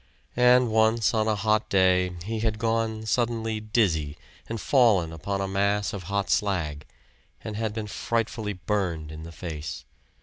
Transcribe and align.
And 0.35 0.71
once 0.71 1.13
on 1.13 1.27
a 1.27 1.35
hot 1.35 1.69
day 1.69 2.13
he 2.23 2.39
had 2.39 2.57
gone 2.57 3.05
suddenly 3.05 3.59
dizzy, 3.59 4.17
and 4.49 4.59
fallen 4.59 5.13
upon 5.13 5.41
a 5.41 5.47
mass 5.47 5.93
of 5.93 6.05
hot 6.09 6.31
slag, 6.31 6.87
and 7.43 7.73
been 7.75 7.85
frightfully 7.85 8.53
burned 8.53 9.11
in 9.11 9.21
the 9.21 9.31
face. 9.31 9.85